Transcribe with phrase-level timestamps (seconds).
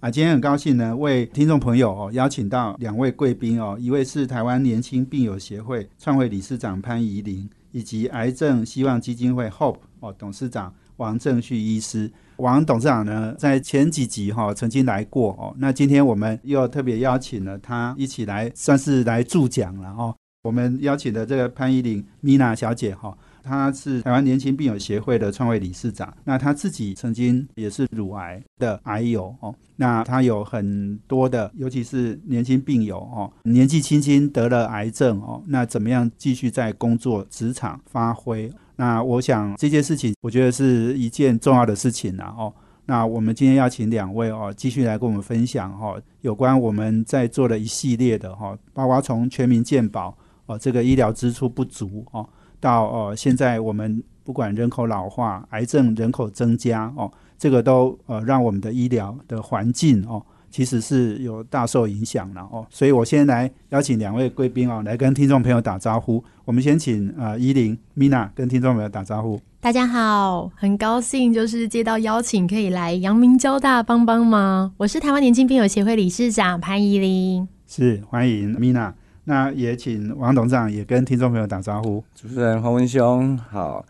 [0.00, 0.10] 啊。
[0.10, 12.10] 今天很高兴呢，为听众朋友哦邀请到两位贵宾哦，一位是台湾年轻病友协会创会理事长潘怡玲，以及癌症希望基金会 Hope 哦董事长王正旭医师。
[12.36, 20.14] 王董事长呢，在前几集哈曾经来过哦，那今天我们又特别邀请了他一起来，算是来助讲了哦。
[20.42, 38.50] 我们邀请的这个潘依玲米娜小姐哈，他是台湾年轻病友协会的创会理事长，那他自己曾经也是乳癌的癌友哦，那他有很多的，尤其是年轻病友哦，年纪轻轻得了癌症哦，那怎么样继续在工作职场发挥？
[38.76, 42.52] 那我想这件事情，我觉得是一件重要的事情了哦。
[42.86, 50.16] 那我们今天要请两位哦，继续来跟我们分享哈，有关我们在做的一系列的哈，包括从全民健保
[50.46, 52.28] 哦，这个医疗支出不足哦，
[52.60, 60.22] 到呃现在我们不管人口老化、癌症人口增加哦，这个都呃让我们的医疗的环境哦。
[60.50, 66.24] 其实是有大受影响了哦，所以我先来邀请两位贵宾哦，来跟听众朋友打招呼。
[66.44, 69.40] 我们先请呃依林 Mina 跟听众朋友打招呼。
[69.60, 74.72] 大家好，很高兴就是接到邀请，可以来阳明交大帮帮忙。
[74.76, 78.94] 我是台湾年轻病友协会理事长潘依林，是欢迎 Mina。
[79.24, 82.02] 那也请王董事长也跟听众朋友打招呼。
[82.14, 83.84] 主持人黄文雄好，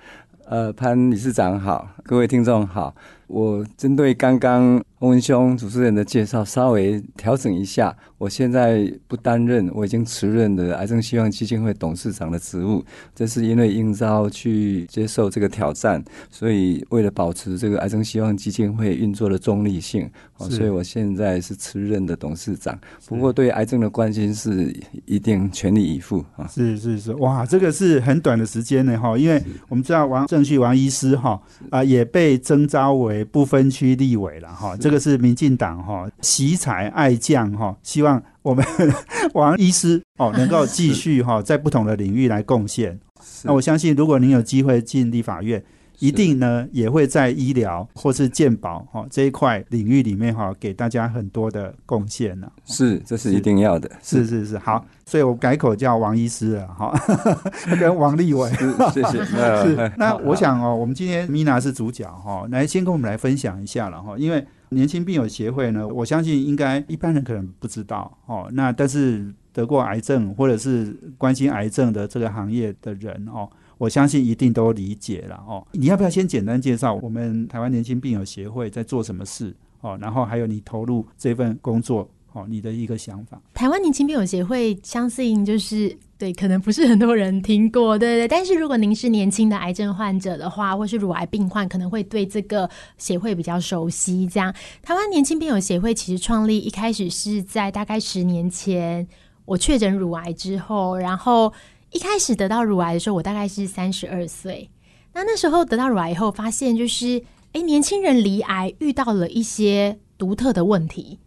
[0.46, 2.94] 呃潘理事长好，各位听众好。
[3.26, 7.96] 我针对刚刚洪文兄主持人的介绍，稍微调整一下。
[8.18, 12.84] 我现在不担任，我已经辞任的癌症希望基金会董事长的职务。
[13.14, 22.78] 这是因为应招去接受这个挑战，所以为了保持这个癌症希望基金会运作的中立性，哦，所以我现在是辞任的董事长。
[23.06, 24.70] 不过对癌症的关心是
[25.06, 26.46] 一定全力以赴啊！
[26.46, 33.24] 是是是，哇，这个是很短的时间呢哈，因为我们知道王正旭王医师哈啊也被征召为。
[33.32, 38.64] 不分区立委了哈，这个是民进党哈，惜才爱将哈，希望我们
[39.34, 42.98] 王医师哦能够继续哈在不同的领域来贡献。
[43.44, 45.62] 那我相信，如果您有机会进立法院。
[46.02, 52.50] 一定呢，也会在医疗或是健保哈这一块领域里面哈，给大家很多的贡献呢。
[52.64, 53.90] 是，这是一定要的。
[54.02, 56.98] 是是是，好，所以我改口叫王医师了哈，
[57.78, 58.50] 跟王立伟。
[58.94, 59.22] 谢谢。
[59.62, 73.48] 是，那我想哦，我们今天米娜是主角哈，来先跟我们来分享一下了哈，因为年轻病友协会呢，我相信应该一般人可能不知道哦，那但是得过癌症或者是关心癌症的这个行业的人哦。
[73.78, 75.66] 我相信一定都理解了哦。
[75.72, 79.96] 你要不要先简单介绍我们台湾年轻病友协会在做什么事哦？
[79.98, 83.40] 然后还有你投入这份工作哦，你的一个想法。
[83.54, 88.28] 台湾年轻病友协会，相信就是对，可能不是很多人听过，对对。
[88.28, 94.26] 但是如果您是年轻的癌症患者的话，或是乳癌病患，可能会对这个协会比较熟悉。
[94.26, 99.08] 这样，台湾年轻病友协会其实创立一开始是在大概十年前，
[99.46, 101.52] 我确诊乳癌之后，然后。
[101.92, 104.70] 一开始得到乳癌的时候，我大概是三十二岁。
[105.12, 107.20] 那那时候得到乳癌以后，发现就是，
[107.52, 111.18] 哎，年轻人离癌遇到了一些独特的问题，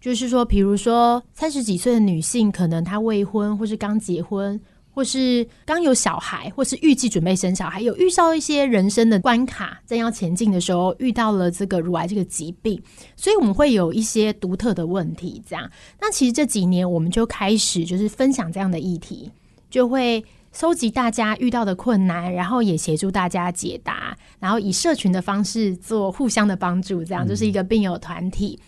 [0.00, 4.60] 就是说，比如说三十几岁的女性，可能她未婚，或是刚结婚，
[4.92, 12.80] 或是刚有小孩，或是预计准备生小孩，有遇到一些人生的关卡，正要前进的时候，遇到了这个乳癌这个疾病，
[13.16, 15.42] 所以我们会有一些独特的问题。
[15.48, 15.70] 这样，
[16.00, 19.30] 那其实这几年我们就开始就是分享这样的议题。
[19.70, 28.58] 就会收集大家遇到的困难，然后也协助大家解答，然后以社群的方式做互相的帮助，这样就是一个病友团体。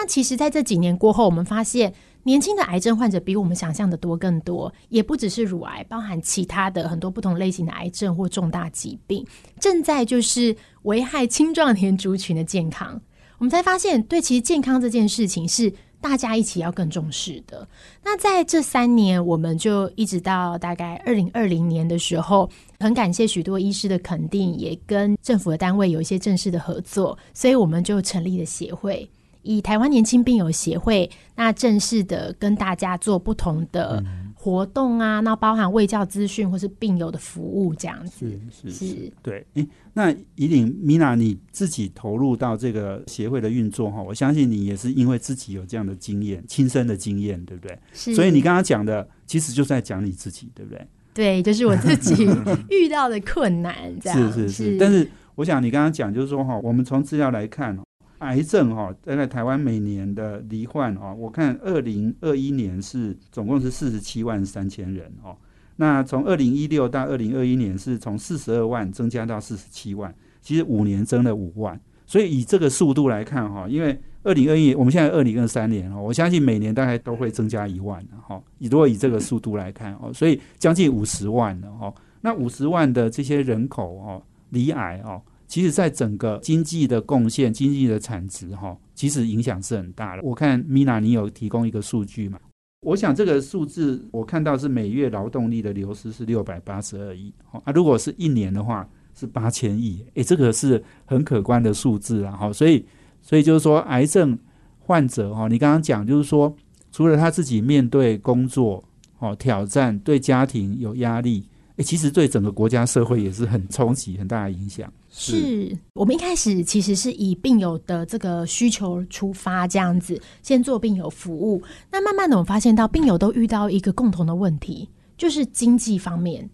[0.00, 1.92] 那其实，在这几年过后，我们发现
[2.22, 9.26] 年轻的癌症患者比我们想象的多更多，也不只是乳癌，包含其他的很多不同类型的癌症或重大疾病，
[9.58, 13.00] 正在就是危害青壮年族群的健康。
[13.38, 15.72] 我们才发现，对，其实健康这件事情是。
[16.00, 17.66] 大家一起要更重视的。
[18.04, 22.48] 那在这三年，我们就一直到大概二零二零年的时候，
[22.78, 29.10] 很感谢许多医师的肯定，也跟政府的单位有一些正式的合作，所以我们就成立了协会，
[29.48, 34.04] 以台湾年轻病友协会，那正式的跟大家做不同的
[34.34, 38.38] 活动啊，那包含卫教资讯或是病友的服务这样子。
[38.50, 39.46] 是是是，对。
[39.54, 47.78] 哎，那以领米娜你自己投入到这个协会的运作哈，我相信你也是因为自己有这样的经验，亲身的经验，对不对？
[47.94, 50.86] 是，所以你刚刚讲的，其实就在讲你自己，对不对？
[51.14, 52.28] 对，就是我自己
[52.68, 54.78] 遇到的困难，这样是是是。
[54.78, 57.74] 但是我想你刚刚讲，就是说哈，我们从资料来看。
[58.18, 65.36] 癌症哈，在台湾每年的罹患哦，我看二零二一年是总共是四十七万三千人哦。
[65.76, 71.80] 那从二零一六到二零二一年是从四十二万增加到四十七万，其实五年增了五万。
[72.06, 78.42] 所以以这个速度来看哈，因为二零二一我们现在二零二三年哦，我相信每年大概都会增加一万的哈。
[78.58, 81.94] 如果以这个速度来看哦，所以将近五十万了哈。
[82.22, 85.22] 那五十万的这些人口哦，罹癌哦。
[85.48, 90.22] 其实，在整个经济的贡献、经济的产值，哈，其实影响是很大的。
[90.22, 92.38] 我看 Mina，你有提供一个数据嘛？
[92.82, 97.32] 我想这个数字，我看到是每月劳动力的流失是六百八十二亿，
[97.64, 102.52] 啊，如果是一年的话是八千亿，诶，这个是很可观的数字啊，哈。
[102.52, 102.84] 所以，
[103.22, 104.38] 所以就是说，癌症
[104.78, 106.54] 患者，哈，你刚刚讲就是说，
[106.92, 108.84] 除了他自己面对工作，
[109.18, 111.48] 哦，挑战，对家庭有压力。
[111.78, 114.92] 诶，其实对整个国家社会也是很冲击、很大的影响。
[115.10, 121.62] 是我们一开始其实是以病友的这个需求出发，这样子先做病友服务。
[121.90, 126.48] 那慢慢的，我们发现到病友都遇到一个共同的问题，就是经济方面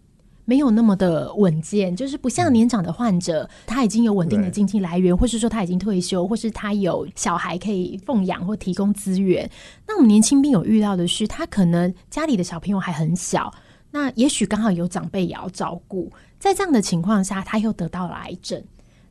[0.45, 9.49] 没有那么的稳健，就是不像年长的患者，他已经有稳定的经济来源，或是说他已经退休，或是他有小孩可以奉养或提供资源。
[9.87, 13.51] 那我们年轻病友遇到的是，他可能家里的小朋友还很小。
[13.95, 18.61] 那也许刚好有长辈也要照顾，在这样的情况下，他又得到了癌症。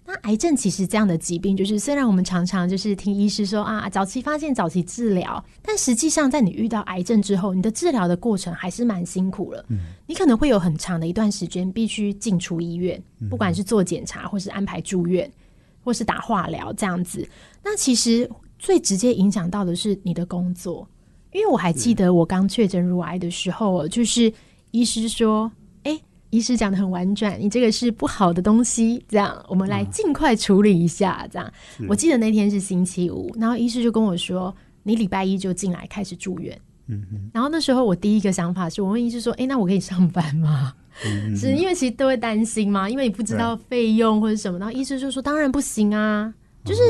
[0.04, 9.64] 那癌症其实这样的疾病，就是虽然我们常常就是听医师说啊，早期发现、早期治疗，但实际上在你遇到癌症之后，你的治疗的过程还是蛮辛苦了。
[9.70, 15.32] 嗯，你可能会有很长的一段时间必须进出医院，不管是做检查，或是安排住院，
[15.82, 17.26] 或是打化疗这样子。
[17.62, 20.86] 那其实最直接影响到的是你的工作，
[21.32, 24.30] 因为我还记得我刚确诊乳癌的时候，就是。
[24.74, 25.50] 医师说
[25.84, 25.96] ：“哎，
[26.30, 31.24] 医师讲的很婉转，你这个是不好的东西，这样我们来尽快处理一下。
[31.30, 31.52] 这样，
[31.88, 36.60] 我记得那天是星期五，然后医师就跟我说，你礼拜一就进来开始住院。
[36.88, 40.74] 嗯嗯，然后那时候我第一个想法是我问医师说：，哎，那我可以上班吗？
[41.36, 44.58] 是因为其实都会担心嘛，因为你不知道费用或者什么。
[44.58, 46.34] 然后医师就说：，当然不行啊，
[46.64, 46.80] 就是。”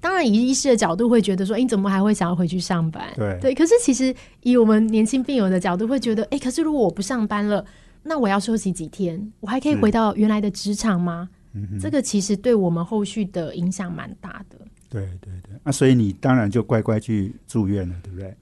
[0.00, 3.54] 当然，以医师的角度会觉得说：“哎，你怎么还会想要回去上班？”对对。
[3.54, 7.64] 可是其实以我们年轻病友的角度会觉得：“哎，可是如果我不上班了，
[8.02, 9.20] 那我要休息几天？
[9.40, 14.58] 我还可以回到原来的职场吗？”嗯这个其实对我们后续的影响蛮大的。
[14.88, 15.58] 对对对。
[15.64, 18.36] 那所以你当然就乖乖去住院了，对不对？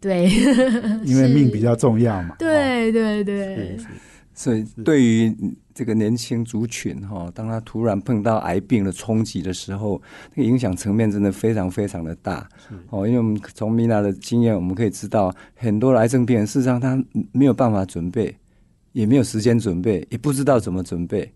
[0.00, 0.30] 对。
[1.04, 2.36] 因为命比较重要嘛。
[2.38, 3.76] 对对对。
[4.40, 5.36] 所以对于。
[5.72, 10.02] 这个年轻族群哈，当他突然碰到癌病的冲击的时候，
[10.34, 12.46] 那个影响层面真的非常非常的大。
[12.90, 17.02] 哦，因为我们从米娜的经验，我们可以知道，很多癌症病人事实上他
[17.32, 18.36] 没有办法准备，
[18.92, 21.32] 也没有时间准备，也不知道怎么准备。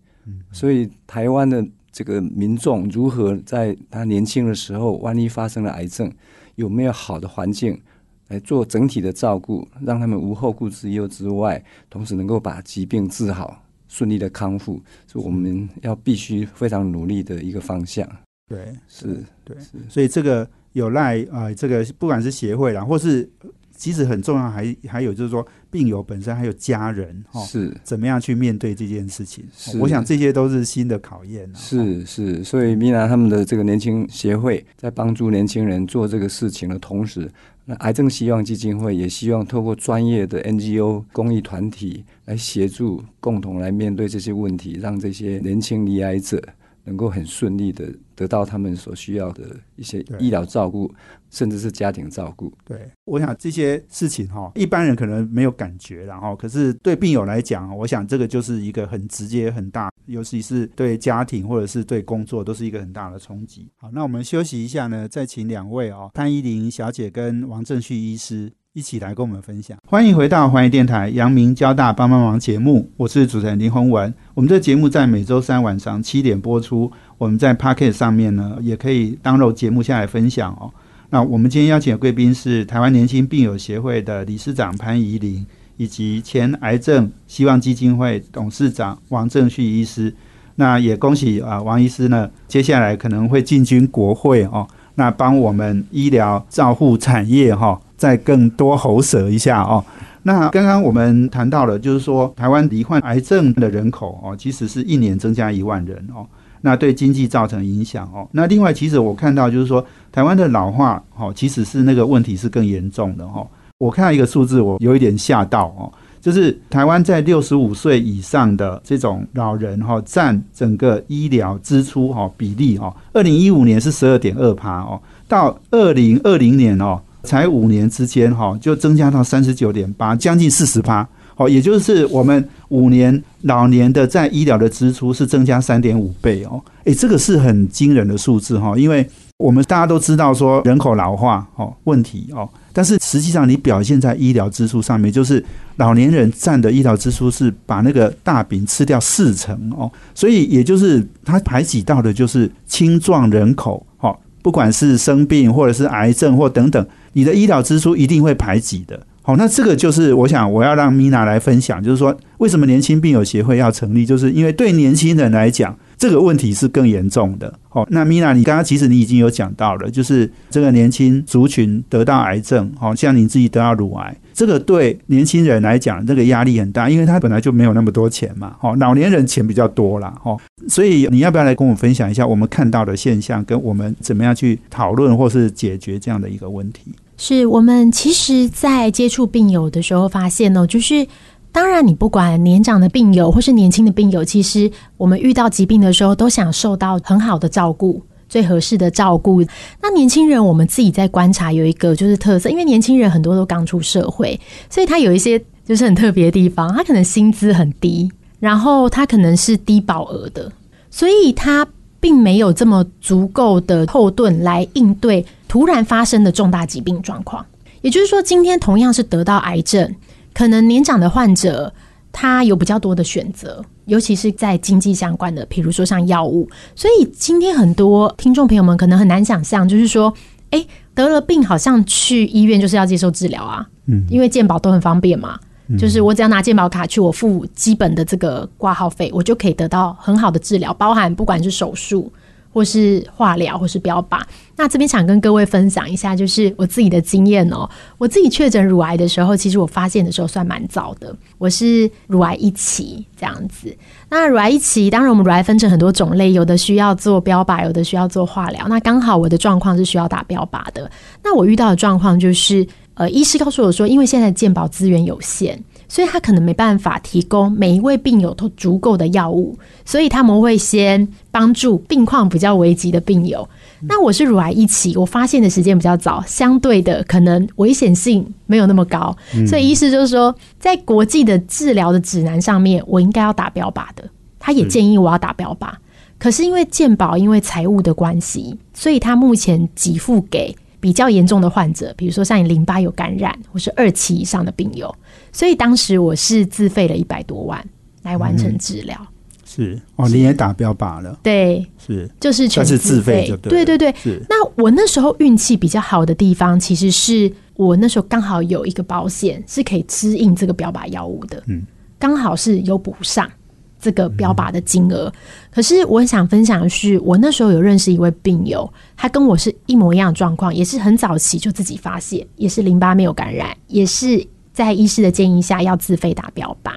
[0.51, 6.11] 所以台湾的这个民众如何在他年轻的时候，万一发生了癌症，
[6.53, 7.81] 有没有好的环境
[8.27, 13.61] 来做整体的照顾，让他们无后顾之忧之外，同时能够把疾病治好。
[13.87, 18.05] 顺利的康复是我们要必须非常努力的一个方向。
[18.49, 19.55] 对，是，对，
[19.87, 23.29] 所以这个有赖啊，这个不管是协会啦，或是
[23.77, 29.45] 其实很重要，还还有就是说病友本身还有家人哈，是怎么样去面对这件事情？
[29.79, 31.49] 我想这些都是新的考验。
[31.55, 37.31] 啊是是，所以米娜他们的这个年轻协会在帮助年轻人做这个事情的同时。
[37.67, 46.41] 那癌症希望基金会也希望透过专业的 NGO 公益团体来协助，共同来面对这些问题，让这些年轻罹癌者
[46.83, 49.43] 能够很顺利的得到他们所需要的
[49.75, 50.91] 一些医疗照顾。
[51.31, 63.67] 甚至是家庭照顾，对，我想这些事情哈，一般人可能没有感觉，然后可是对病友来讲，我想这个就是一个很直接、很大，尤其是对家庭或者是对工作，都是一个很大的冲击。
[63.75, 69.77] 好，那我们休息一下呢，再请两位哦，潘依玲小姐跟王正旭医师一起来跟我们分享。
[69.85, 74.13] 欢迎回到环宇电台阳明交大帮帮忙节目，我是主持人林宏文。
[74.35, 80.71] 我们这节目在每周三晚上七点播出，我们在 Pocket 上面呢，也可以当录节目下来分享哦。
[81.09, 85.45] 那我们今天邀请的贵宾是台湾年轻病友协会的理事长潘怡玲，
[85.77, 90.13] 以及前癌症希望基金会董事长王正旭医师。
[90.55, 99.83] 那也恭喜啊，王医师呢，接下来可能会进军国会哦，那帮我们医疗照护产业哈，再更多喉舌一下哦。
[100.23, 106.25] 那刚刚我们谈到了，就是说台湾罹患癌症的人口哦，其实是一年增加一万人哦，
[106.65, 108.27] 那对经济造成影响哦。
[108.31, 113.45] 那另外，其实我看到就是说台湾的老化哦，其实是那个问题是更严重的哦。
[113.77, 126.99] 我看到一个数字，我有一点吓到哦，就是台湾在六十五岁以上的这种老人哈，占整个医疗支出哈比例哦，二零一五年是十二点二趴哦，到二零二零年哦。
[127.25, 145.43] 才五年之间，哈，就增加到三十九点八，将近四十趴，哦，也就是我们五年老年的在医疗的支出是增加三点五倍哦，诶，这个是很惊人的数字哈，因为我们大家都知道说人口老化哦问题哦，但是实际上你表现在医疗支出上面，就是
[145.75, 156.85] 老年人占的医疗支出是把那个大饼吃掉四成哦，所以也就是它排挤到的就是青壮人口，哦，不管是生病或者是癌症或等等。
[157.17, 167.51] 你的医疗支出一定会排挤的，好，那这个就是我想我要让米娜来分享，就是说为什么年轻病友协会要成立，就是因为对年轻人来讲，这个问题是更严重的。
[167.67, 186.91] 好，那米娜，你刚刚其实你已经有讲到了，就是这个年轻族群得到癌症，好像你自己得到乳癌，这个对年轻人来讲，这个压力很大，因为他本来就没有那么多钱嘛，好，老年人钱比较多啦，哈，所以你要不要来跟我分享一下我们看到的现象，跟我们怎么样去讨论或是解决这样的一个问题？
[187.17, 191.07] 是我们其实，在接触病友的时候发现呢，就是
[191.51, 199.41] 当然，你不管年长的病友或是年轻的病友，其实我们遇到疾病的时候，都想受到很好的照顾，最合适的照顾。
[199.81, 204.37] 那年轻人，我们自己在观察有一个就是特色，因为年轻人很多都刚出社会，
[204.69, 210.51] 所以他有一些就是很特别的地方，他可能薪资很低，然后他可能是低保额的，
[210.91, 211.65] 所以他。
[211.97, 217.45] 并没有这么足够的后盾来应对突然发生的重大疾病状况。
[217.81, 219.95] 也就是说，今天同样是得到癌症，
[220.33, 221.73] 可能年长的患者
[222.11, 226.49] 他有比较多的选择，尤其是在经济相关的，比如说像药物。
[226.75, 230.13] 所以今天很多听众朋友们可能很难想象，就是说，
[230.49, 235.39] 哎，得了病好像去医院就是要接受治疗啊，嗯，因为健保都很方便嘛。
[235.79, 242.11] 就是我只要拿健保卡去，我付基本的这个挂号费，我就可以得到很好的治疗，包含不管是手术
[242.55, 244.21] 或是化疗或是标靶。
[244.55, 247.69] 那这边想跟各位分享一下，就是我自己的经验哦。
[247.97, 253.75] 我自己确诊乳癌的时候，其实我发现的时候算蛮早的，我是乳癌一期这样子。
[254.09, 258.65] 那乳癌一期，当然我们乳癌分成很多种类，有的需要做标靶，有的需要做化疗。
[258.69, 260.89] 那刚好我的状况是需要打标靶的。
[261.21, 262.65] 那我遇到的状况就是。
[262.97, 273.47] 呃，医师告诉我说，因为现在健保资源有限，所以他可能没办法提供每一位病友都足够的药物，所以他们会先帮助病况比较危急的病友。
[273.87, 279.15] 那我是乳癌一期，我发现的时间比较早，相对的可能危险性没有那么高，
[279.47, 284.03] 所以医师就是说，在国际的治疗的指南上面，我应该要打标靶的。
[284.39, 285.69] 他也建议我要打标靶，
[286.17, 290.55] 可是因为健保因为财务的关系，所以他目前给付给。
[290.77, 294.93] 比较严重的患者，比如说像你淋巴有感染或是二期以上的病友，
[295.35, 297.61] 所以当时我是自费了一百多万
[298.03, 298.97] 来完成治疗。
[299.43, 301.19] 是哦，你也打标靶了？
[301.21, 303.93] 对，是就是全是自费，对对对。
[304.01, 311.61] 是那我那时候运气比较好的地方，其实是我那时候刚好有一个保险是可以支应这个标靶药物的，嗯，
[311.99, 313.29] 刚好是有补上。
[313.77, 315.13] 这个标靶的金额，
[315.51, 326.71] 可是我很想分享的是，我那时候有认识一位病友，他跟我是一模一样的状况，也是很早期就自己发现，也是淋巴没有感染，也是在医师的建议下要自费打标靶，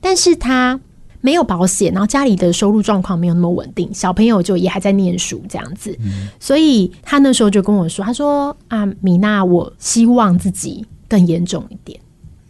[0.00, 0.78] 但是他
[1.20, 5.96] 没有保险，然后家里的收入状况没有那么稳定，小朋友就也还在念书这样子，
[6.40, 11.98] 所以他那时候就跟我说，他说啊，米娜，我希望自己更严重一点。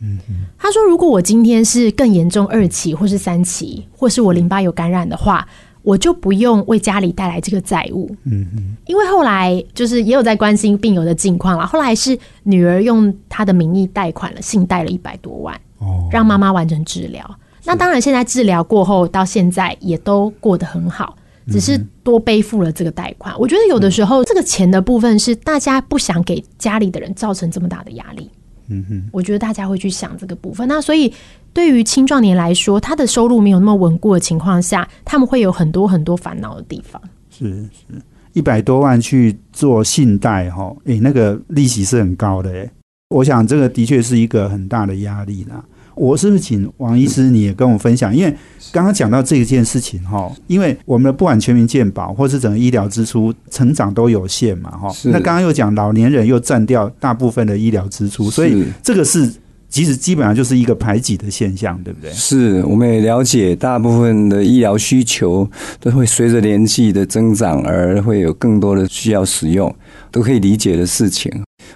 [0.03, 0.19] 嗯
[0.57, 5.47] 他说：“如果我今天是更严重二期，或是三期，或是我淋巴有感染的话，
[5.83, 8.11] 我就不用为家里带来这个债务。
[8.25, 11.67] 嗯嗯，因为后来就是也有在关心病友的近况了。
[11.67, 17.39] 后来是女儿用她的名义贷款了，信贷了一百多万，哦，让妈妈完成治疗。
[17.65, 21.17] 那当然，现在治疗过后到现在也都过得很好，
[21.49, 23.39] 只是多背负了这个贷款。
[23.39, 28.31] 我觉得有的时候这个钱的部分是大家不想给家里的人造成这么大的压力。”
[28.71, 30.67] 嗯哼，我觉得大家会去想这个部分。
[30.69, 31.13] 那所以
[31.53, 37.03] 对于青壮年来说，他的收入没有那么稳固的情况下，他们会有很多很多烦恼的地方。
[37.31, 38.01] 是是，
[38.33, 42.71] 一百多万去做信贷哈，诶，那个利息是很高的诶。
[43.09, 45.65] 我想这个的确是一个很大的压力啦。
[46.01, 48.17] 我是不是请王医师你也跟我分享？
[48.17, 48.35] 因为
[48.73, 54.91] 刚刚讲到这一件事情哈，因为我们不管全民健保或是整个医疗支出成长都有限嘛哈。
[55.05, 59.31] 那刚刚又讲老年人又占掉大部分的医疗支出，所以这个是
[59.69, 62.11] 其实基本上就是一个排挤的现象，对不对？
[62.13, 65.47] 是，我们也了解，大部分的医疗需求
[65.79, 69.73] 都会随着年纪的增长而会有更多的需要使用，
[70.11, 71.31] 都可以理解的事情。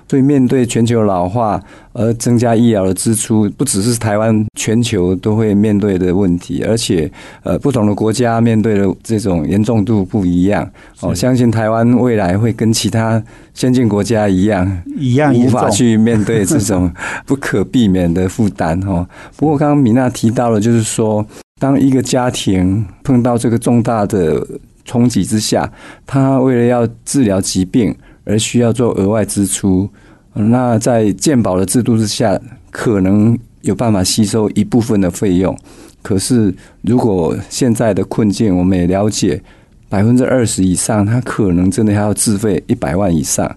[0.07, 1.61] 所以，面对全球老化
[1.93, 6.63] 而增加医疗的支出，不只是台湾，全球都会面对的问题。
[6.63, 7.11] 而且，
[7.43, 10.71] 呃，不同的国家面对的这种严重度不一样。
[11.01, 13.23] 哦，相信台湾未来会跟其他
[13.55, 16.93] 先进国家一样，一样无法去面对这种
[17.25, 18.79] 不可避免的负担。
[18.87, 21.25] 哦，不过刚刚米娜提到了，就是说，
[21.59, 24.47] 当一个家庭碰到这个重大的
[24.85, 25.73] 冲击之下，
[26.07, 27.95] 他为了要治疗疾病。
[28.25, 29.89] 而需要做额外支出，
[30.33, 32.41] 那在健保的制度之下，
[32.71, 35.57] 可能有办法吸收一部分的费用。
[36.03, 39.43] 可是，如果现在的困境，我们也了解，
[39.89, 43.51] 百分之二十以上，他可能真的还要自费一百万以上。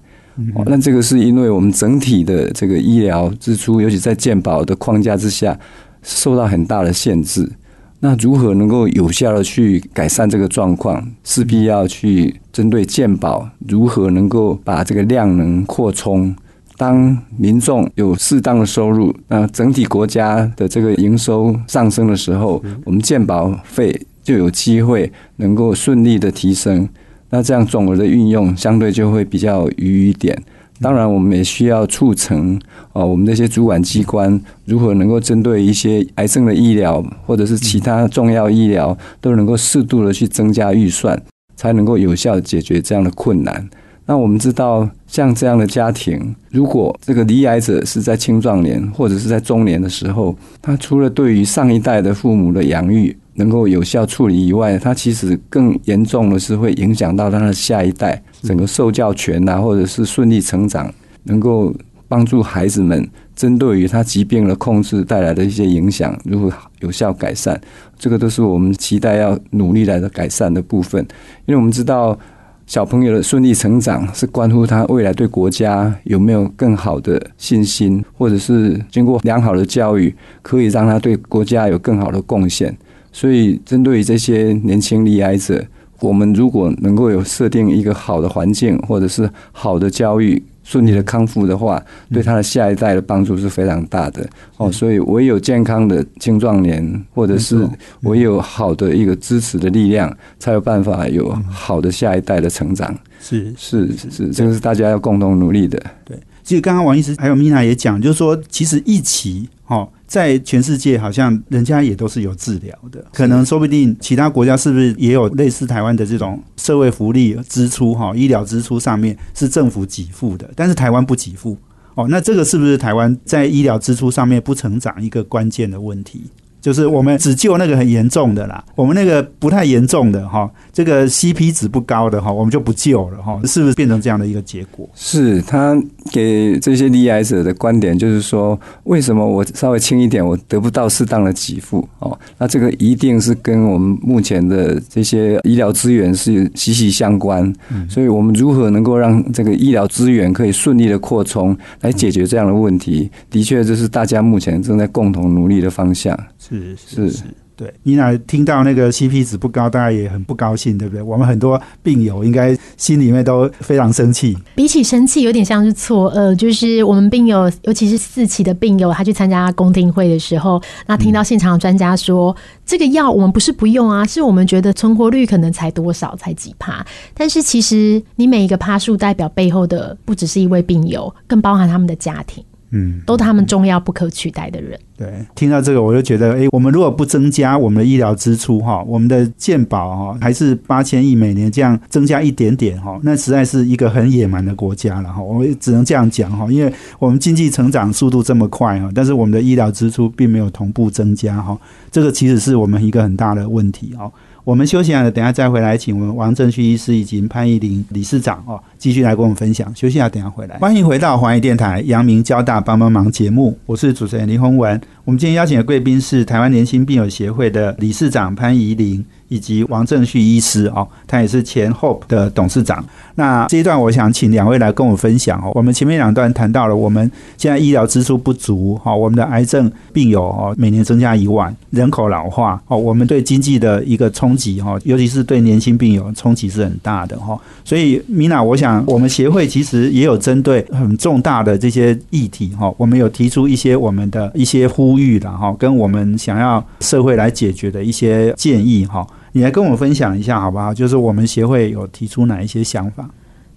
[0.65, 5.57] 那这个是因为我们整体的这个医疗支出，尤其在健保的框架之下，
[6.03, 7.49] 受到很大的限制。
[7.99, 11.03] 那如何能够有效的去改善这个状况？
[11.23, 16.35] 势必要去针对健保，如何能够把这个量能扩充？
[16.77, 26.87] 当民众有适当的收入，那整体国家的这个营收上升的时候，我们健保费就有机会能够顺利的提升。
[27.31, 30.39] 那这样总额的运用相对就会比较余一点。
[30.79, 32.59] 当然，我们也需要促成
[32.93, 41.19] 哦，我们那些主管机关如何能够针对一些癌症的医疗或者是其他重要医疗，都能够适度的去增加预算，
[41.55, 43.67] 才能够有效解决这样的困难。
[44.05, 58.21] 那我们知道，像这样的家庭，如果这个罹癌者是在青壮年或者是在中年的时候，他除了对于上一代的父母的养育能够有效处理以外，他其实更严重的是会影响到他的下一代。
[58.41, 60.91] 整个受教权啊，或者是顺利成长，
[61.23, 61.73] 能够
[62.07, 67.59] 帮助孩子们针对于他疾病的控制带来的一些影响，如何有效改善，
[67.97, 71.05] 这个都是我们期待要努力来的改善的部分。
[71.45, 72.17] 因为我们知道，
[72.65, 82.75] 小朋友的顺利成长是关乎他未来对国家有没有更好的信心，或者是经过良好的教育，可以让他对国家有更好的贡献。
[83.19, 85.65] 所以，针对于这些年轻离癌者。
[85.99, 94.23] 我们如果能够有设定一个好的环境，或者是好的教育，顺利的康复的话，对他的下一代的帮助是非常大的
[94.57, 94.71] 哦。
[94.71, 97.67] 所以，唯有健康的青壮年，或者是
[98.01, 102.95] 唯有好的一个支持的力量，才有办法有好的下一代的成长。
[103.19, 105.81] 是是是，这个是大家要共同努力的。
[106.05, 106.15] 对，
[106.47, 109.89] 其实刚刚王医师还有米娜也讲，就是说，其实疫情哦。
[110.07, 121.57] 在全世界，好像人家也都是有治疗的，可能说不定其他国家是不是也有类似台湾的这种社会福利支出哈，医疗支出上面是政府给付的，但是台湾不给付
[121.95, 126.23] 哦，那这个是不是台湾在医疗支出上面不成长一个关键的问题？
[126.67, 134.85] 就是我们只救那个很严重的啦，我们那个不太严重的哈，这个 CP 值不高的哈，我们就不救了哈，是不是变成这样的一个结果？
[134.93, 141.87] 是他给这些罹癌者的观点，就是说，为什么我稍微轻一点，我得不到适当的给付？
[141.99, 147.49] 哦，那这个一定是跟我们目前的这些医疗资源是息息相关。
[147.89, 153.09] 所以，我们如何能够让这个医疗资源可以顺利的扩充，来解决这样的问题？
[153.29, 156.17] 的确，这是大家目前正在共同努力的方向。
[156.49, 157.23] 是是是，
[157.57, 161.01] 对，你那听到那个 CP 值不高，大家也很不高兴，对不对？
[161.01, 164.37] 我们很多病友应该心里面都非常生气。
[164.55, 166.33] 比起生气，有点像是错愕。
[166.35, 172.33] 就是我们病友，尤其是四期的病友，他去参加公听会的时候，那听到现场的专家说，
[172.65, 176.85] 这个药我们不是不用啊，是我们觉得存活率可能才多少，才几趴。
[177.13, 182.41] 但是其实你每一个趴数代表背后的，不只是一位病友，更包含他们的家庭。
[182.71, 184.77] 嗯，都他们重要不可取代的人。
[184.97, 195.21] 对，听到这个我就觉得，哎，我们如果不增加我们的医疗支出哈，我们的健保哈还是八千亿每年这样增加一点点哈，那实在是一个很野蛮的国家了哈。
[195.21, 201.57] 我们只能这样讲哈，因为我们经济成长速度这么快哈，但是我们的医疗支出并没有同步增加哈，
[201.91, 204.11] 这个其实是我们一个很大的问题哦。
[204.47, 209.69] 我们休息一下，等下再回来，请我们王正旭医师以及潘怡玲理事长哦，继续来跟我们分享。
[209.75, 210.57] 休息一下，等下回来。
[210.59, 214.79] 欢迎回到华谊电台阳明交大帮帮忙节目，我是主持人林宏文。
[215.03, 222.83] 我们今天邀请的贵宾是台湾年轻病友协会的理事长潘怡玲，以及王正旭医师哦，他也是前 Hope 的董事长。
[223.15, 225.51] 那这一段我想请两位来跟我分享哦。
[225.55, 237.39] 我们前面两段谈到了我们现在医疗支出不足哈，我们的癌症病友哦每年增加一万，人口老化哦，我们对经济的一个冲击哈，尤其是对年轻病友冲击是很大的哈。
[237.65, 249.05] 所以米娜，我想我们协会其实也有针对很重大的这些议题哈，我们有提出一些我们的一些呼吁的哈，跟我们想要社会来解决的一些建议哈。
[249.31, 250.73] 你来跟我分享一下好不好？
[250.73, 253.09] 就是我们协会有提出哪一些想法？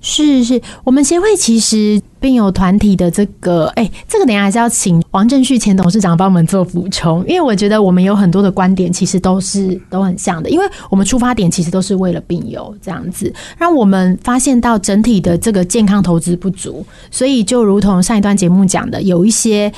[0.03, 19.71] 是是，我们协会其实病友团体的这个，哎，这个等下还是要请王正旭前董事长帮我们做补充，因为我觉得我们有很多的观点其实都是都很像的，因为我们出发点其实都是为了病友这样子，让我们发现到整体的这个健康投资不足，所以就如同上一段节目讲的，有一些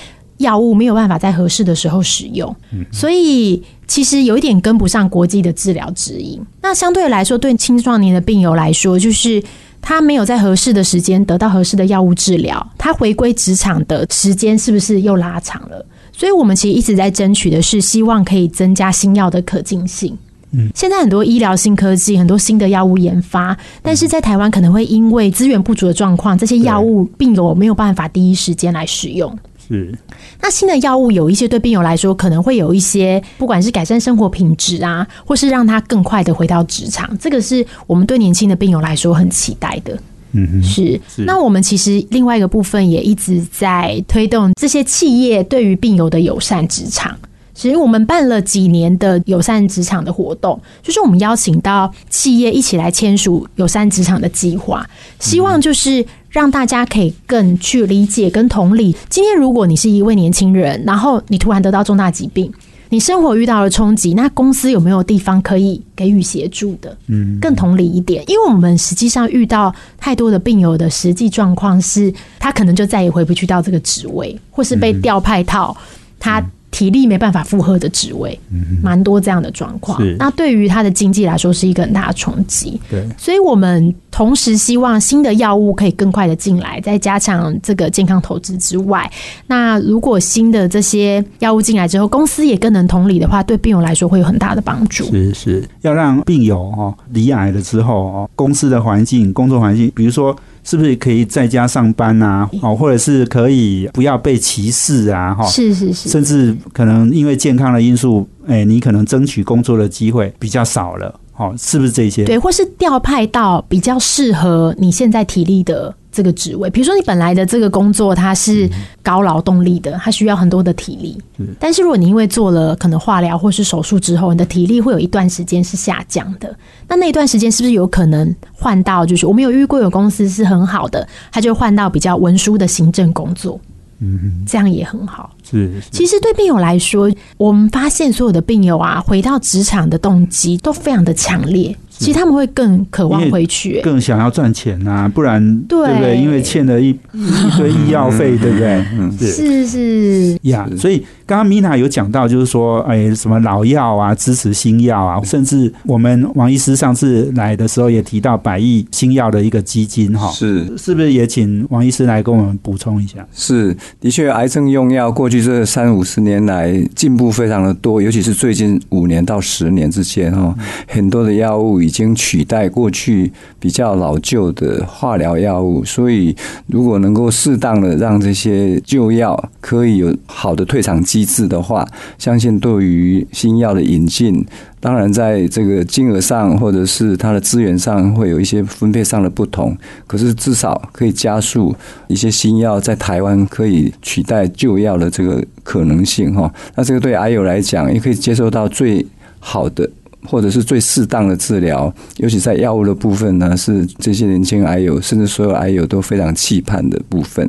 [0.43, 2.55] 药物没有办法在合适的时候使用，
[2.93, 6.39] 所以其实有一点跟不上国际的治疗指引。
[6.61, 9.43] 那相对来说，对青壮年的病友来说，就是
[9.81, 15.85] 他没有在合适的时间得到合适的药物治疗，他回归职场的时间是不是又拉长了？
[16.13, 20.17] 所以我们其实一直在争取的是，希望可以增加新药的可进性。
[20.55, 29.35] 嗯，现在很多医疗新科技，很多新的药物研发，但是在台湾可能会因为资源不足的状况，这些药物病友没有办法第一时间来使用。
[29.69, 29.97] 是
[30.41, 39.97] 那新的药物有一些对病友来说可能会有一些，不管是改善生活品质啊，或是让他更快的回到职场，这个是我们对年轻的病友来说很期待的。
[40.35, 47.15] 嗯是那我们其实另外一个部分也一直在推动这些企业对于病友的友善职场。
[47.55, 54.89] 其实我们办了几年的友善职场的活动，就是我们邀请到企业一起来签署友善职场的计划，
[55.21, 58.97] 希望就是让大家可以更去理解跟同理。
[59.11, 62.51] 今天如果你是一位年轻人，然后你突然得到重大疾病，
[62.89, 66.97] 你生活遇到了冲击，那公司有没有地方可以给予协助的？
[67.09, 75.77] 嗯，更同理一点，因为我们实际上遇到太多的病友的实际状况是，他可能就再也回不去到这个职位，或是被调派到
[76.19, 76.43] 他
[76.73, 78.37] 体力没办法负荷的职位，
[78.83, 80.03] 蛮多这样的状况。
[80.19, 82.81] 那对于他的经济来说是一个很大的冲击。
[82.91, 89.09] 对，所以我们同时希望新的药物可以更快的进来，再加强这个健康投资之外，
[89.47, 95.05] 那如果新的这些药物进来之后，公司也更能同理的话，对病友来说会有很大的帮助。
[95.05, 102.49] 是是，要让病友哦离癌了之后哦，公司的环境、工作环境，比如说是不是可以在家上班啊？
[102.63, 105.35] 哦，或者是可以不要被歧视啊？
[105.35, 111.15] 哈，是是是，甚至可能因为健康的因素，哎，你可能争取工作的机会比较少了。
[111.37, 112.25] 哦，是不是这些？
[112.25, 118.69] 对，或是调派到比较适合你现在体力的这个职位，比如说你本来的这个工作它是
[119.03, 121.19] 高劳动力的，它需要很多的体力。
[121.59, 126.55] 但是如果你因为做了可能化疗或是手术之后，你的体力会有一段时间是下降的，
[126.87, 129.07] 那那一段时间是不是有可能换到？
[129.07, 133.59] 就是我们有遇过有公司是很好的，他就换到比较文书的行政工作，
[134.01, 135.35] 嗯，这样也很好。
[135.51, 141.75] 是是其实对病友来说，我们发现所有的病友啊，回到职场的动机都非常的强烈。
[142.03, 145.93] 其实他们会更渴望回去、欸更想要赚钱呐、不然对。
[145.93, 146.17] 不对？
[146.17, 148.85] 因为欠了一一堆医药费，对不对？
[148.99, 149.13] 嗯。
[149.19, 150.77] 是是是，呀是。
[150.79, 160.77] 所以刚刚米娜有讲到，就是说，哎，什么老药啊，支持新药啊，甚至我们王医师上次来的时候也提到百亿新药的一个基金哈，是。
[160.77, 163.27] 是不是也请王医师来跟我们补充一下？
[163.35, 170.55] 是，的确，癌症用药过去这三五十年来进步非常的多，尤其是最近五年到十年之间哈，
[170.89, 176.35] 很多的药物已已经取代过去比较老旧的化疗药物，所以
[176.67, 184.43] 如果能够适当的让这些旧药可以有好的退场机制的话，相信对于新药的引进。
[184.81, 189.77] 当然，在这个金额上或者是它的资源上会有一些分配上的不同，
[190.07, 191.77] 可是至少可以加速
[192.09, 196.51] 一些新药在台湾可以取代旧药的这个可能性哈。
[196.75, 199.07] 那这个对癌友来讲，也可以接受到最
[199.39, 199.89] 好的。
[200.25, 207.49] 或者是最适当的治疗，尤其在药物的部分呢，是这些年轻癌友甚至所有癌友都非常期盼的部分，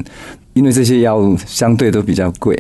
[0.54, 2.58] 因为这些药物相对都比较贵，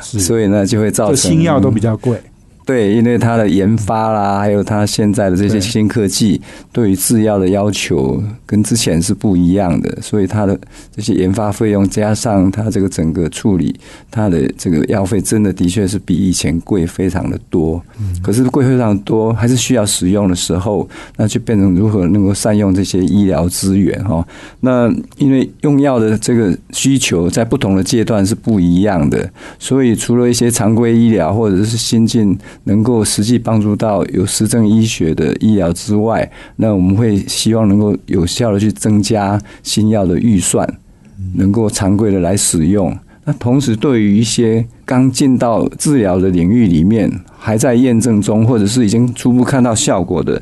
[0.00, 2.18] 所以呢就会造成新药都比较贵，
[2.66, 6.40] 对，因为它的研发啦，还有它现在的这些新科技，
[6.72, 10.58] 对于制药的要求跟之前是不一样的，所以它的
[10.94, 13.72] 这些研发费用加上它这个整个处理，
[14.10, 17.80] 它的这个药费真的的确是比以前贵非常的多。
[18.20, 24.26] 可是贵非常多，还是需要使用的时候，那就变成如何能够善用这些医疗资源哈。
[24.58, 40.66] 那因为用药的这个需求在不同的阶段是不一样的，所以除了一些常规医疗或者是新进能够实际帮助到有实证医学的医疗之外，那我们会希望能够有效的去增加新药的预算，
[41.34, 42.96] 能够常规的来使用。
[43.24, 50.40] 那同时，对于一些刚进到治疗的领域里面，还在验证中，或者是已经初步看到效果的，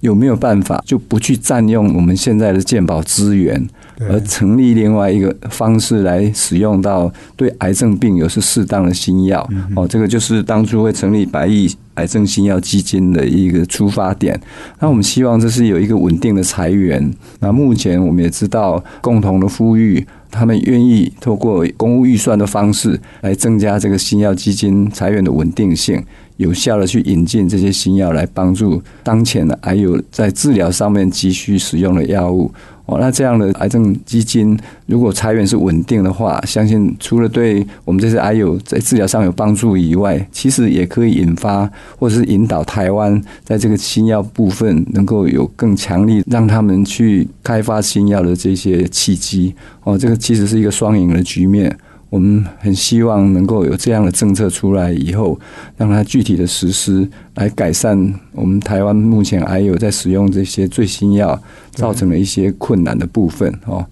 [0.00, 3.68] 有没有办法就不去占用我们现在的健保资源，
[4.00, 9.48] 而成立另外一个方式来使用到对癌症病友是适当的新药？
[9.76, 14.40] 哦，这个就是当初会成立百亿癌症新药基金的一个出发点。
[14.80, 17.12] 那我们希望这是有一个稳定的财源。
[17.40, 20.06] 那目前我们也知道，共同的呼吁。
[20.34, 26.02] 他们愿意透过公务预算的方式来增加这个新药基金财源的稳定性，
[26.42, 32.52] 有效的去引进这些新药来帮助当前的还有在治疗上面急需使用的药物。
[32.84, 49.54] 哦，那这样的癌症基金如果财源是稳定的话，相信除了对我们这些癌友在治疗上有帮助以外，其实也可以引发或者是引导台湾在这个新药部分能够有更强力让他们去开发新药的这些契机。
[49.84, 51.74] 哦，这个其实是一个双赢的局面。
[52.12, 55.40] 我们很希望能够有这样的政策出来以后，
[55.78, 57.96] 让它具体的实施，来改善
[58.32, 63.82] 我们台湾目前还有在使用这些最新药造成的一些困难的部分哦。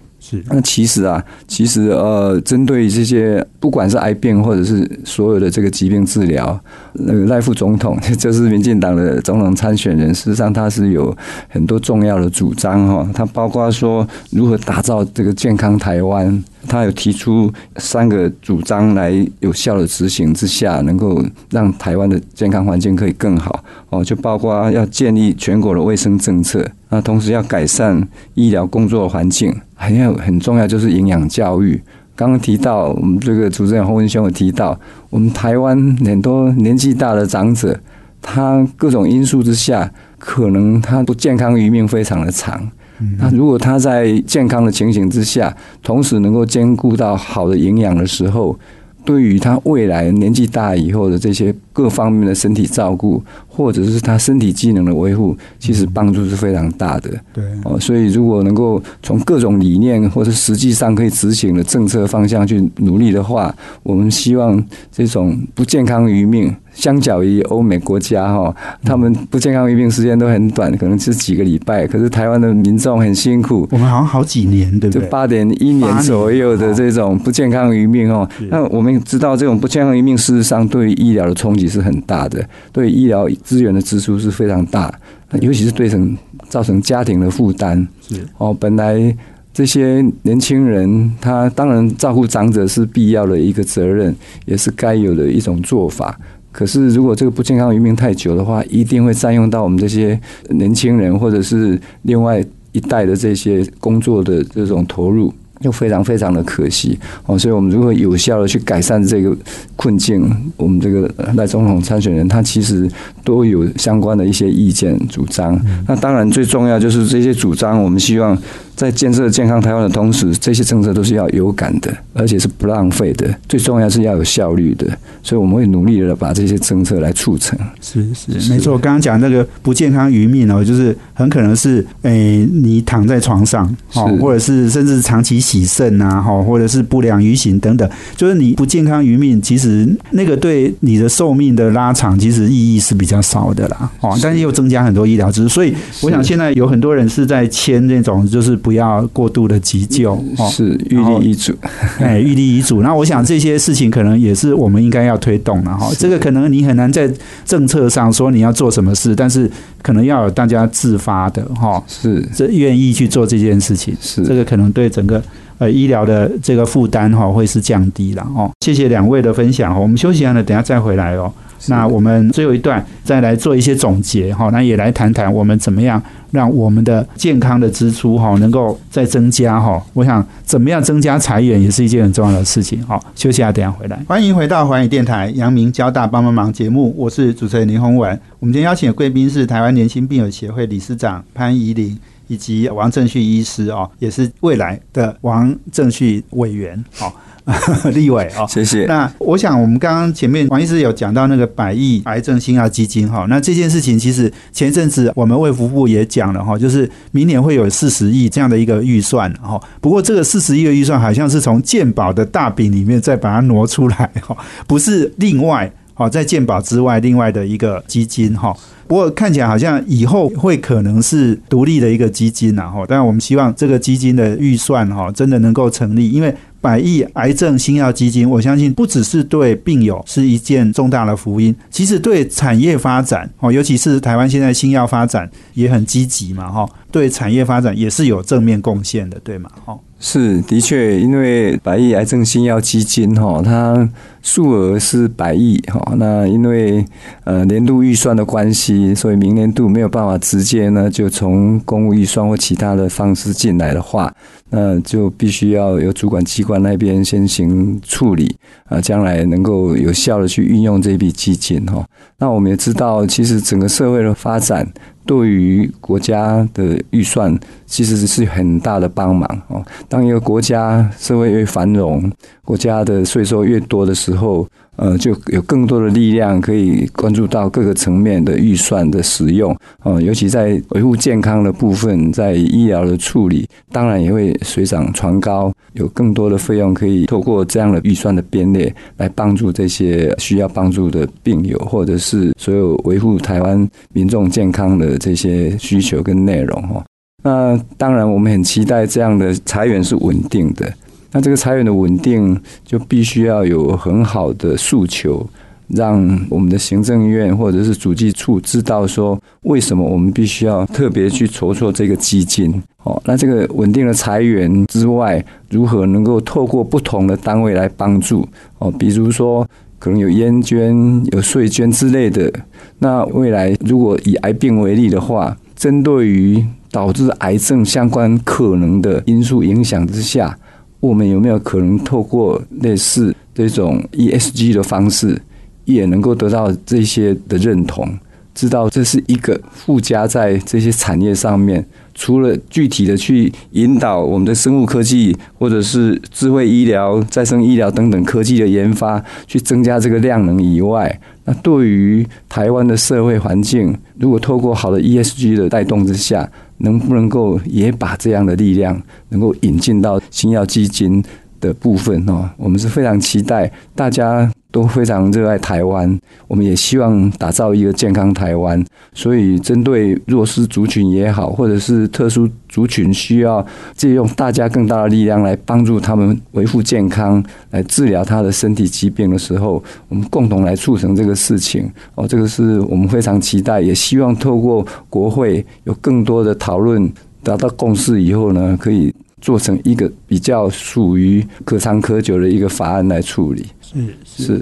[0.49, 6.59] 那其实啊，其实呃，针对这些不管是癌病或者是所有的这个疾病治疗，
[6.93, 11.15] 那个赖副总统 就是民进党的总统参选人，事实上他是有
[11.49, 16.43] 很多重要的主张哈，他包括说如何打造这个健康台湾。
[16.67, 31.81] 他有提出三个主张来有效的执行之下，能够让台湾的健康环境可以更好哦，就包括要建立全国的卫生政策，那同时要改善医疗工作环境，还有很重要就是营养教育。
[32.15, 37.79] 刚刚提到我们这个主持人洪文兄有提到，我们台湾很多年纪大的长者，
[38.21, 42.69] 他各种因素之下，可能他不健康余命非常的长。
[43.17, 48.59] 那如果他在健康的情形之下，同时能够兼顾到好的营养的时候，
[49.03, 57.09] 对于他未来年纪大以后的这些各方面的身体照顾，或者是他身体机能的维护，其实帮助是非常大的。
[57.33, 63.53] 对哦，所以如果能够从各种理念或者实际上可以执行的政策方向去努力的话，
[63.83, 66.53] 我们希望这种不健康余命。
[66.73, 71.85] 相较于欧美国家哈，他们不健康疫病时间都很短，可能是几个礼拜。
[71.85, 75.01] 可是台湾的民众很辛苦，我们好像好几年，对不对？
[75.01, 78.27] 就八点一年左右的这种不健康余命哦。
[78.49, 84.93] 那我们知道，这种不健康余命事实上对于医疗的冲击是很大的，对医疗资源的支出是非常大，
[85.41, 86.17] 尤其是对成
[86.49, 87.87] 造成家庭的负担。
[88.07, 89.15] 是哦，本来
[89.53, 96.17] 这些年轻人他当然照顾长者是必要的一个责任，也是该有的一种做法。
[96.53, 100.19] 可是，如果这个不健康余命太久的话，一定会占用到我们这些
[100.49, 102.43] 年轻人，或者是另外
[102.73, 107.39] 一代的这些工作的这种投入，又非常非常的可惜哦。
[107.39, 109.33] 所以，我们如果有效的去改善这个
[109.81, 112.87] 困境，我们这个赖总统参选人他其实
[113.23, 115.59] 都有相关的一些意见主张。
[115.87, 118.37] 那当然，最重要就是这些主张，我们希望。
[118.73, 123.29] 在建设健康台湾的同时，这些政策都是要有感的，而且是不浪费的。
[123.47, 124.87] 最重要是要有效率的，
[125.21, 127.59] 所以我们会努力的把这些政策来促成。
[127.79, 128.75] 是是，没错。
[128.79, 139.70] 刚刚讲那个不健康余命哦，就是很可能是诶，你躺在床上，哦，或者是甚至长期洗肾啊，哈，或者是不良于行等等，就是你不健康余命，其实
[140.09, 145.49] 那个对你的寿命的拉长，其实意义是比较少的啦，哦，但是又增加很多医疗支出。
[145.49, 148.71] 所以我想现在有很多人是在签那种就是不。
[148.71, 151.53] 要过度的急救，哦是预立遗嘱，
[151.99, 152.81] 哎，预立遗嘱。
[152.81, 155.91] 那我想这些事情可能也是我们应该要推动了哈。
[155.99, 157.11] 这个可能你很难在
[157.43, 165.21] 政策上说你要做什么事，但是可能要有大家自发的哈，是这愿意去做这件事情，是这个可能对整个
[165.61, 168.49] 呃医疗的这个负担哈会是降低了哦。
[168.61, 171.31] 谢谢两位的分享我们休息完了，等下再回来哦。
[171.67, 179.79] 那我们最后一段再来做一些总结哈，那也来谈谈我们怎么样让我们的健康的支出哈能够再增加哈。
[179.93, 182.83] 我想怎么样增加财源也是一件很重要的事情。
[182.87, 184.03] 好，休息下，等下回来。
[184.07, 188.19] 欢迎回到环宇电台阳明交大帮帮忙节目，我是主持人林宏文。
[188.39, 191.95] 我们今天邀请的贵宾是台湾年轻病友协会理事长潘怡玲
[192.31, 196.81] 以及王正旭医师哦，也是未来的王正旭委员。
[196.95, 197.13] 好。
[197.91, 198.85] 立委哦，谢谢。
[198.85, 209.59] 那我想，我们刚刚前面王医师有讲到那个百亿癌症新药基金哈，那这件事情其实前一阵子我们卫福部也讲了哈，就是明年会有四十亿这样的一个预算哈。
[209.81, 215.69] 不过这个四十亿的预算好像是从健保的大饼里面再把它挪出来哈，不是另外。
[216.01, 218.55] 好，在健保之外另外的一个基金哈。
[218.87, 226.35] 不过看起来好像以后会可能是独立的一个基金然后，但我们希望这个基金的预算哈真的能够成立，因为。
[226.61, 239.49] 百亿癌症新药基金，我相信不只是对病友是一件重大的福音，其实对产业发展哦，尤其是台湾现在新药发展也很积极嘛，哈，对产业发展也是有正面贡献的，对吗？
[239.65, 239.77] 哈。
[240.03, 243.87] 是，的确，因为百亿癌症新药基金哈，它
[244.23, 246.83] 数额是百亿哈，那因为
[247.23, 254.11] 呃年度预算的关系，所以明年度没有办法直接呢就从公务预算或其他的方式进来的话，
[254.49, 261.85] 那就必须要有主管机关那边先行处理啊，将来能够有效的去运用这笔基金哈。
[262.17, 264.67] 那我们也知道，其实整个社会的发展。
[265.05, 269.63] 对于国家的预算，其实是很大的帮忙哦。
[269.89, 272.11] 当一个国家社会越繁荣，
[272.43, 274.47] 国家的税收越多的时候。
[274.77, 296.83] 呃，就有更多的力量可以关注到各个层面的预算的使用，呃，尤其在维护健康的部分，在医疗的处理，当然也会水涨船高，有更多的费用可以透过这样的预算的编列来帮助这些需要帮助的病友，或者是所有维护台湾民众健康的这些需求跟内容哦。
[297.23, 300.73] 那当然，我们很期待这样的裁员是稳定的。
[301.11, 305.27] 那这个裁员的稳定，就必须要有很好的诉求，
[305.67, 312.61] 让我们的行政院或者是主计处知道说，为什么我们必须要特别去筹措这个基金。
[312.83, 318.27] 哦，那这个稳定的裁员之外，如何能够透过不同的单位来帮助？
[318.57, 319.47] 哦，比如说
[319.77, 320.73] 可能有烟捐、
[321.11, 322.31] 有税捐之类的。
[322.79, 330.35] 那未来如果以癌病为例的话，针对于导致癌症相关可能的因素影响之下。
[330.81, 335.21] 我们有没有可能透过类似这种 ESG 的方式，
[335.63, 337.87] 也能够得到这些的认同？
[338.33, 350.99] 知道这是一个附加在这些产业上面，除了具体的去引导我们的生物科技，或者是智慧医疗、再生医疗等等科技的研发，去增加这个量能以外，
[351.31, 356.29] 那对于台湾的社会环境，如果透过好的 ESG 的带动之下。
[356.63, 361.03] 能不能够也把这样的力量能够引进到新药基金
[361.41, 362.29] 的部分哦？
[362.37, 368.63] 我们是非常期待，大家都非常热爱台湾，我们也希望打造一个健康台湾。
[368.93, 382.07] 所以，针对弱势族群也好，或者是特殊族群需要借用大家更大的力量来帮助他们维护健康，来治疗他的身体疾病的时候，我们共同来促成这个事情哦。
[382.07, 386.91] 这个是我们非常期待，也希望透过国会有更多的讨论，
[387.23, 388.93] 达到共识以后呢，可以。
[389.21, 394.41] 做成一个比较属于可长可久的一个法案来处理，是是。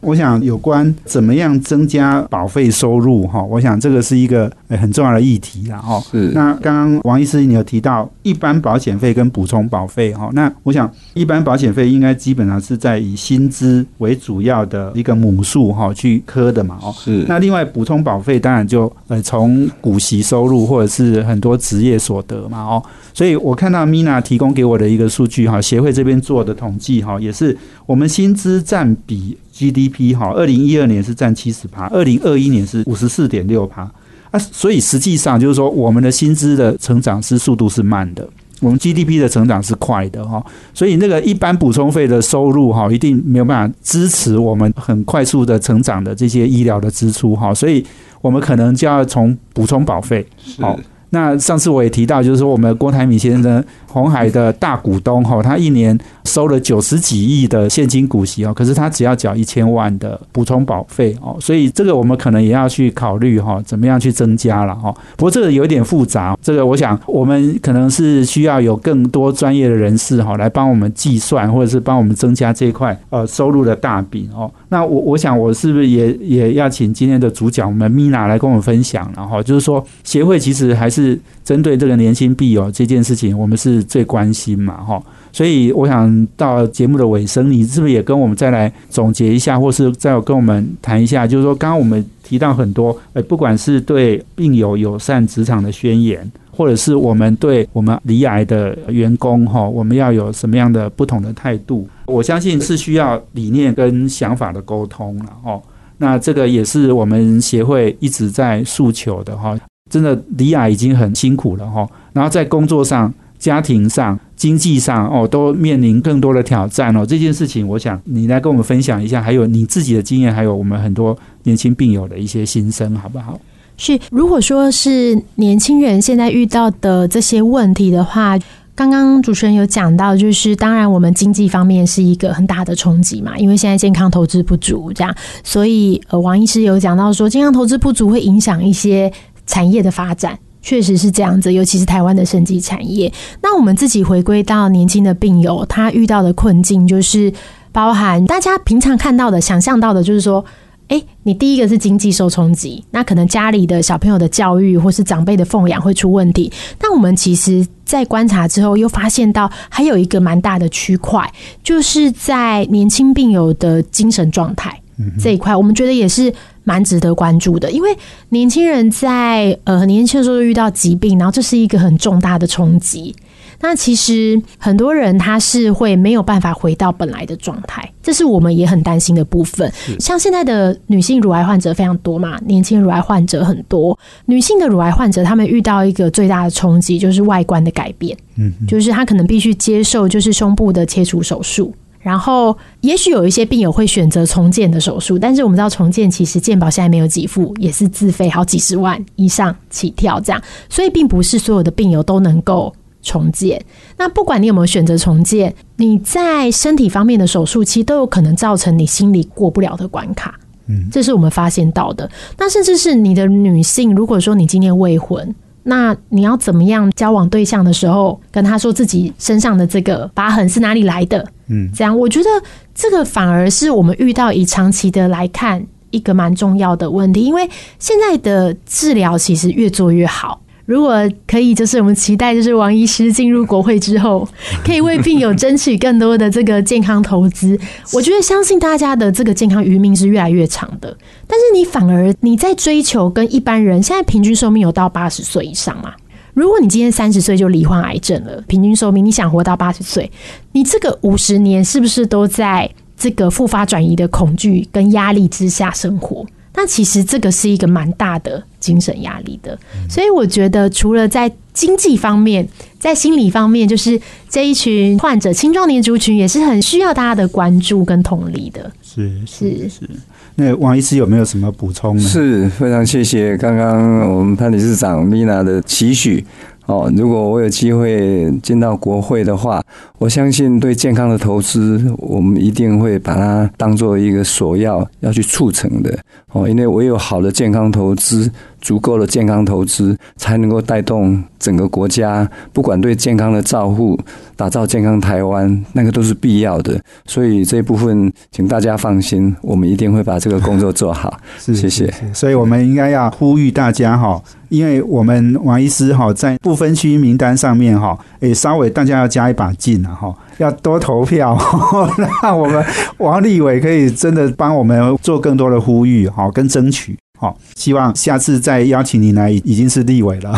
[0.00, 6.00] 我想有关怎么样增加保费收入哈，我想这个是一个很重要的议题了哈。
[6.10, 6.30] 是。
[6.34, 16.94] 那刚刚王医师你有提到一般保险费跟补充保费哈，那我想一般保险费应该基本上是在以薪资为主要的一个母数哈去科的嘛哦。
[16.96, 17.24] 是。
[17.28, 22.82] 那另外补充保费当然就呃从股息收入或者是很多职业所得嘛哦，
[23.12, 29.36] 所以我看到 Mina 提供给我的一个数据哈，协会这边做的统计哈，也是我们薪资占比。
[29.60, 33.82] GDP 哈，二零一二年是占七十趴，二零二一年是五十四点六趴。
[34.30, 38.26] 啊，所以实际上就是说，我们的薪资的成长是速度是慢的，
[38.60, 40.40] 我们 GDP 的成长是快的哈，
[40.72, 47.84] 所以那个一般补充费的收入哈，一定没有办法支持我们很快速的成长的这些医疗的支出哈，所以
[48.20, 50.24] 我们可能就要从补充保费
[50.60, 50.78] 好。
[51.10, 64.94] 那上次我也提到，就是说我们郭台铭先生，红海的大股东哈，他一年收了九十几亿的现金股息哦，可是他只要缴一千万的补充保费哦，所以这个我们可能也要去考虑哈，怎么样去增加了哈。
[65.16, 74.50] 不过这个有点复杂，这个我想我们可能是需要有更多专业的人士哈，来帮我们计算，或者是帮我们增加这一块呃收入的大饼哦。
[74.70, 81.20] 那我我想我是不是也也要请今天的主讲我们 Mina 来跟我们分享，然后就是说协会其实还是。
[81.42, 85.02] 针对这个年轻币友这件事情，我们是最关心嘛，哈，
[85.32, 91.26] 所以我想到节目的尾声，你是不是也跟我们再来总结一下，或是再跟我们谈一下？
[91.26, 101.88] 就是说，刚刚我们提到很多，呃，不管是对病友友善职场的宣言，或者是我们对我们离癌的员工，哈，我们要有什么样的不同的态度？
[102.10, 105.60] 我相信是需要理念跟想法的沟通了，哈。
[105.98, 109.58] 那这个也是我们协会一直在诉求的，哈。
[109.90, 111.86] 真的，李雅已经很辛苦了哈。
[112.12, 117.04] 然后在工作上、家庭上，经济上哦都面临更多的挑战哦。
[117.04, 123.38] 这件事情，我想你来跟我们分享一下，还有你自己的经验，还有我们很多年轻病友的一些心声，好不好？
[123.76, 128.38] 是，如果说是年轻人现在遇到的这些问题的话。
[128.80, 135.14] 刚刚主持人有讲到，就是当然我们经济方面是一个很大的冲击嘛，因为现在健康投资不足，这样，
[135.44, 139.12] 所以呃，王医师有讲到说，健康投资不足会影响一些
[139.46, 143.12] 产业的发展，确实是这样子，尤其是台湾的生技产业。
[143.42, 147.30] 那我们自己回归到年轻的病友，他遇到的困境就是
[147.72, 150.42] 包含大家平常看到的、想象到的，就是说。
[150.88, 156.52] 哎，你第一个是经济受冲击，那可能家里的小朋友的教育或是长辈的奉养会出问题。
[156.80, 161.28] 那我们其实，在观察之后，又发现到还有一个蛮大的区块，
[161.64, 164.80] 就是在年轻病友的精神状态
[165.18, 166.32] 这一块，我们觉得也是
[166.62, 167.68] 蛮值得关注的。
[167.68, 167.90] 因为
[168.28, 173.12] 年轻人在呃很年轻的时候遇到疾病，然后这是一个很重大的冲击。
[173.60, 179.70] 那其实很多人他是会没有办法回到本来的状态，这是我们也很担心的部分。
[179.98, 202.74] 像现在的女性乳癌患者非常多嘛，年轻乳癌患者很多，女性的乳癌患者他们遇到一个最大的冲击就是外观的改变，嗯，就是他可能必须接受就是胸部的切除手术，然后也许有一些病友会选择重建的手术，但是我们知道重建其实健保现在没有给付，也是自费好几十万以上起跳这样，所以并不是所有的病友都能够。
[203.02, 203.62] 重建，
[203.96, 210.38] 那不管你有没有选择重建，你在身体方面的手术期都有可能造成你心里过不了的关卡。
[210.66, 212.08] 嗯，这是我们发现到的。
[212.38, 221.26] 那甚至是你的女性，如果说你今天未婚，那你要怎么样交往对象的时候，跟他说自己身上的这个疤痕是哪里来的？
[221.48, 222.28] 嗯，这样我觉得
[222.74, 227.48] 这个反而是我们遇到以长期的来看一个蛮重要的问题，因为
[227.78, 230.40] 现在的治疗其实越做越好。
[230.70, 230.94] 如果
[231.26, 234.28] 可以，就是我们期待，就是王医师进入国会之后，
[234.64, 237.58] 可以为病友争取更多的这个健康投资。
[237.92, 240.96] 我觉得，相信大家的这个健康余命是越来越长的。
[241.26, 245.92] 但是，你反而你在追求跟一般人现在平均寿命有到八十岁以上嘛？
[246.34, 250.08] 如果你今天三十岁就罹患癌症了，平均寿命你想活到八十岁，
[250.52, 256.24] 你这个五十年是不是都在这个复发转移的恐惧跟压力之下生活？
[256.54, 262.46] 那其实这个是一个蛮大的精神压力的，所以我觉得除了在经济方面，
[262.78, 263.98] 在心理方面，就是
[264.28, 268.70] 这一群患者青壮年族群也是很需要大家的关注跟同理的。
[268.82, 269.88] 是是是。
[270.34, 272.02] 那王医师有没有什么补充呢？
[272.02, 276.24] 是非常谢谢刚刚我们潘理事长米娜的期许。
[276.70, 279.60] 哦，如果我有机会进到国会的话，
[279.98, 285.98] 我相信对健康的投资，我们一定会把它当做一个首要要去促成的。
[286.32, 288.30] 哦，因为唯有好的健康投资。
[288.60, 293.98] 足够的健康投资，才能够带动整个国家，不管对健康的照护、
[294.36, 296.78] 打造健康台湾，那个都是必要的。
[297.06, 301.18] 所以这一部分，请大家放心，我们一定会把这个工作做好。
[301.38, 301.90] 谢谢。
[302.12, 311.38] 所以我们应该要呼吁大家哈，因为我们王医师哈在不分区名单上面哈，诶，稍微大家要加一把劲了哈，要多投票，
[312.22, 312.62] 让我们
[312.98, 316.94] 王立伟可以真的帮我们做更多的呼吁哈，跟争取。
[317.18, 320.34] 好，希望下次再邀请您来，已经是立委了。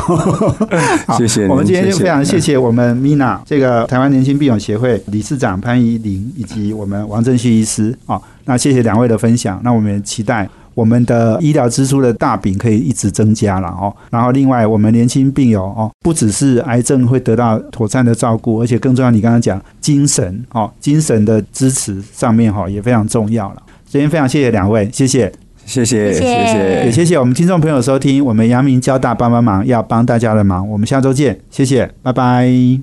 [1.17, 1.47] 谢谢。
[1.47, 9.61] 我们今天就非常谢谢我们 Mina 这个台湾年轻病友协会理事长潘怡玲以及我们王正旭医师啊，那谢谢两位的分享。
[9.63, 13.95] 那我们期待我们的医疗支出的大饼可以一直增加了哦。
[14.11, 23.63] 然后另外我们年轻病友哦，不只是癌症会得到妥善的照顾，而且更重要，你刚刚讲精神哦，精神的支持上面哈也非常重要了。
[23.87, 25.33] 今天非常谢谢两位，谢谢。
[25.65, 32.83] 谢谢，谢谢，也谢谢我们听众朋友收听，我们阳明交大帮帮忙，要帮大家的忙，我们下周见，谢谢，拜拜。